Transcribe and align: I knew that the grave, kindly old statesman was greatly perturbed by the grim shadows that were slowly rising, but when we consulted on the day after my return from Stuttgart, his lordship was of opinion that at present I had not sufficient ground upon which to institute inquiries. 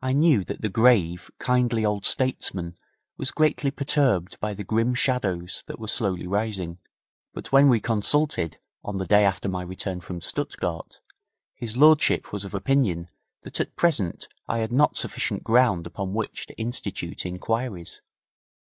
I 0.00 0.12
knew 0.12 0.44
that 0.44 0.60
the 0.60 0.68
grave, 0.68 1.28
kindly 1.40 1.84
old 1.84 2.06
statesman 2.06 2.76
was 3.16 3.32
greatly 3.32 3.72
perturbed 3.72 4.38
by 4.38 4.54
the 4.54 4.62
grim 4.62 4.94
shadows 4.94 5.64
that 5.66 5.80
were 5.80 5.88
slowly 5.88 6.24
rising, 6.24 6.78
but 7.34 7.50
when 7.50 7.68
we 7.68 7.80
consulted 7.80 8.58
on 8.84 8.98
the 8.98 9.06
day 9.06 9.24
after 9.24 9.48
my 9.48 9.62
return 9.62 9.98
from 10.00 10.20
Stuttgart, 10.20 11.00
his 11.52 11.76
lordship 11.76 12.32
was 12.32 12.44
of 12.44 12.54
opinion 12.54 13.08
that 13.42 13.58
at 13.58 13.74
present 13.74 14.28
I 14.46 14.60
had 14.60 14.70
not 14.70 14.96
sufficient 14.96 15.42
ground 15.42 15.84
upon 15.88 16.14
which 16.14 16.46
to 16.46 16.54
institute 16.56 17.26
inquiries. 17.26 18.02